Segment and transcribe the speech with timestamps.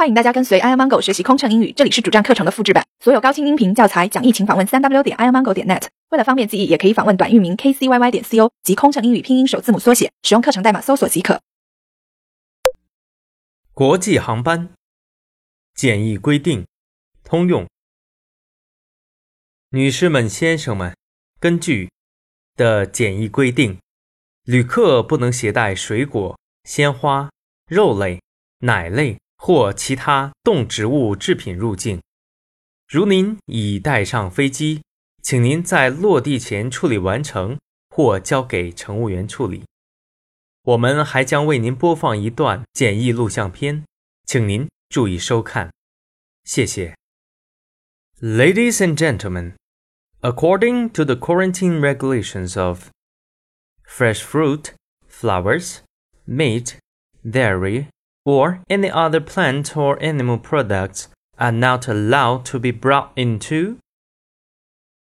[0.00, 5.88] 欢迎大家跟随 iomango 学习空乘英语，这里是主站课程的复制版，所有高清音频教材讲义，请访问三 w 点 iomango 点 net。
[6.08, 11.42] 为了方便记忆，也可以访问短域名 kcyy 点 co 及空乘英语拼音首字母缩写，使用课程代码搜索即可。
[13.74, 14.70] 国际航班
[15.74, 16.66] 简易规定
[17.22, 17.68] 通用。
[19.68, 20.96] 女士们、先生们，
[21.38, 21.90] 根据
[22.56, 23.78] 的简易规定，
[24.44, 27.28] 旅客不能携带水果、鲜花、
[27.66, 28.22] 肉类、
[28.60, 29.19] 奶类。
[29.40, 32.02] 或其他动植物制品入境。
[32.86, 34.82] 如您已带上飞机，
[35.22, 37.58] 请您在落地前处理完成，
[37.88, 39.64] 或交给乘务员处理。
[40.64, 43.86] 我们还将为您播放一段检疫录像片，
[44.26, 45.72] 请您注意收看。
[46.44, 46.94] 谢谢。
[48.20, 49.54] Ladies and gentlemen,
[50.20, 52.90] according to the quarantine regulations of
[53.86, 54.74] fresh fruit,
[55.08, 55.78] flowers,
[56.26, 56.74] meat,
[57.24, 57.86] dairy,
[58.25, 61.07] or any other plant or animal products
[61.37, 63.77] are not allowed to be brought into.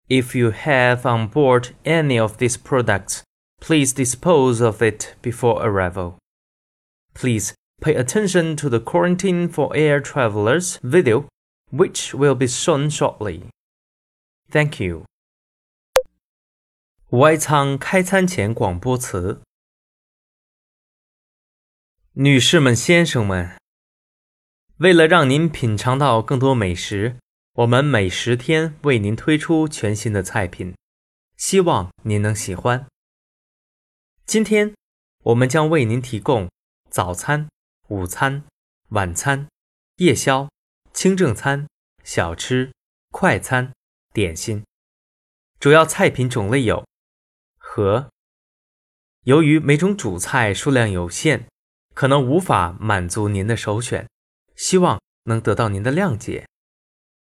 [0.09, 3.23] If you have on board any of these products,
[3.61, 6.19] please dispose of it before arrival.
[7.15, 11.29] Please pay attention to the quarantine for air travelers video,
[11.71, 13.45] which will be shown shortly.
[14.51, 15.05] Thank you.
[17.11, 19.41] 外舱开餐前广播词。
[22.18, 23.58] 女士们、先生们，
[24.78, 27.18] 为了让您品尝到更多美食，
[27.56, 30.74] 我们每十天为您推出全新的菜品，
[31.36, 32.88] 希望您能喜欢。
[34.26, 34.74] 今天，
[35.24, 36.50] 我们将为您提供
[36.90, 37.50] 早餐、
[37.90, 38.46] 午餐、
[38.92, 39.50] 晚餐、
[39.98, 40.50] 夜宵、
[40.94, 41.68] 清正餐、
[42.06, 42.72] 小吃、
[43.12, 43.74] 快餐、
[44.14, 44.64] 点心。
[45.60, 46.88] 主要菜品种类有
[47.58, 48.10] 和。
[49.24, 51.46] 由于每种主菜数量有限。
[51.96, 54.08] 可能无法满足您的首选，
[54.56, 56.46] 希望能得到您的谅解。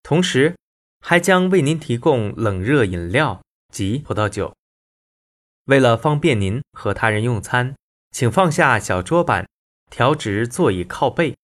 [0.02, 0.56] 同时，
[1.00, 3.40] 还将为您提供冷热饮料
[3.72, 4.54] 及葡萄酒。
[5.66, 7.76] 为了方便您和他人用餐，
[8.10, 9.48] 请放下小桌板，
[9.90, 11.36] 调直座椅靠背。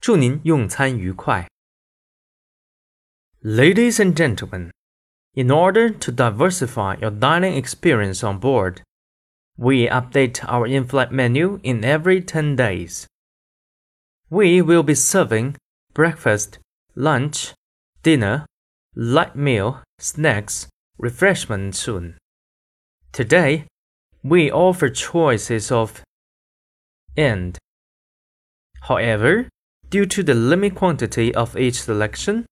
[0.00, 1.48] 祝您用餐愉快。
[3.42, 4.70] Ladies and gentlemen,
[5.32, 8.82] in order to diversify your dining experience on board.
[9.60, 13.06] We update our in-flight menu in every 10 days.
[14.30, 15.58] We will be serving
[15.92, 16.58] breakfast,
[16.94, 17.52] lunch,
[18.02, 18.46] dinner,
[18.96, 20.66] light meal, snacks,
[20.96, 22.16] refreshment soon.
[23.12, 23.66] Today,
[24.24, 26.00] we offer choices of
[27.14, 27.58] and.
[28.88, 29.50] However,
[29.90, 32.46] due to the limited quantity of each selection,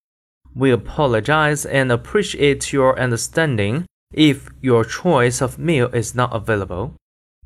[0.54, 6.95] we apologize and appreciate your understanding if your choice of meal is not available.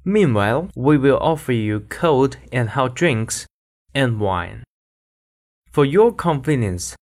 [0.04, 3.46] Meanwhile, we will offer you cold and hot drinks
[3.94, 4.64] and wine.
[5.72, 6.96] For your convenience,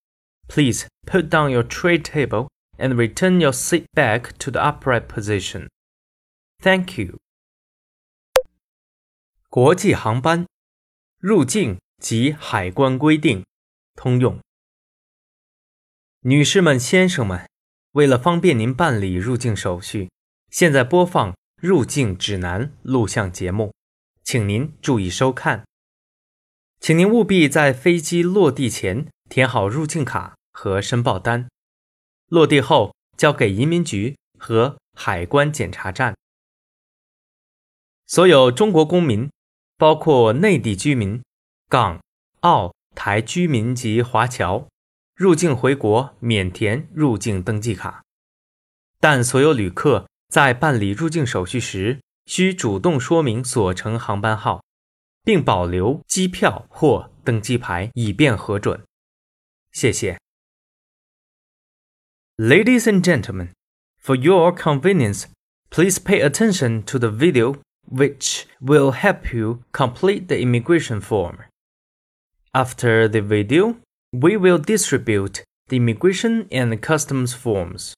[0.48, 2.48] please put down your tray table
[2.78, 5.68] and return your seat back to the upright position.
[6.62, 7.18] Thank you.
[9.50, 10.46] 国际航班
[11.20, 13.46] 入境及海关规定
[13.96, 14.40] 通用。
[16.22, 17.48] 女士们、先生们，
[17.93, 20.11] 为了方便您办理入境手续，
[20.51, 23.75] 现在播放入境指南录像节目，
[24.23, 25.65] 请您注意收看。
[26.79, 31.49] 请您务必在飞机落地前填好入境卡和申报单，
[32.29, 36.17] 落地后交给移民局和海关检查站。
[38.07, 39.29] 所有中国公民，
[39.77, 41.21] 包括内地居民、
[41.69, 42.01] 港、
[42.41, 44.69] 澳、台居民及华侨。
[45.20, 48.04] 入境回国免填入境登记卡，
[49.00, 54.64] 但所有旅客在办理入境手续时需主动说明所乘航班号，
[55.24, 58.84] 并保留机票或登机牌以便核准。
[59.72, 60.20] 谢谢。
[62.38, 63.50] Ladies and gentlemen,
[64.02, 65.26] for your convenience,
[65.70, 67.56] please pay attention to the video
[67.90, 71.38] which will help you complete the immigration form.
[72.52, 73.76] After the video,
[74.13, 77.95] we will distribute the immigration and customs forms.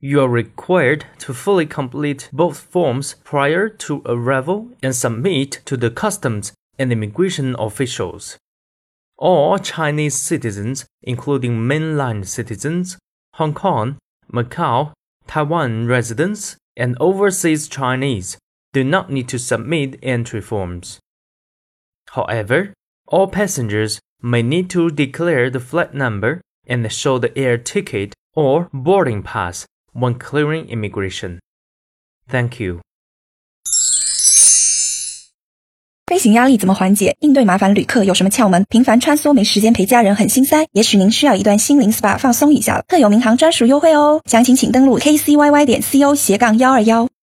[0.00, 5.90] You are required to fully complete both forms prior to arrival and submit to the
[5.90, 8.38] customs and immigration officials.
[9.16, 12.98] All Chinese citizens, including mainland citizens,
[13.34, 13.98] Hong Kong,
[14.32, 14.92] Macau,
[15.26, 18.38] Taiwan residents, and overseas Chinese,
[18.72, 20.98] do not need to submit entry forms.
[22.08, 22.72] However,
[23.06, 28.67] all passengers may need to declare the flight number and show the air ticket or
[28.71, 31.39] boarding pass when clearing immigration.
[32.29, 32.79] Thank you.
[36.07, 37.15] 飞行压力怎么缓解？
[37.19, 38.63] 应对麻烦旅客有什么窍门？
[38.69, 42.83] 频繁穿梭没时间陪家人很心塞，也许您需要一段心灵 SPA 放松一下了。
[42.87, 47.07] 特有民航专属优惠哦，详情请登录 kcyy 点 co 斜杠幺二幺。